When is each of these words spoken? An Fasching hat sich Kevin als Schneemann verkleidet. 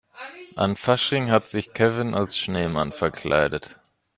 An 0.55 0.75
Fasching 0.77 1.29
hat 1.29 1.47
sich 1.47 1.75
Kevin 1.75 2.15
als 2.15 2.35
Schneemann 2.35 2.91
verkleidet. 2.91 3.79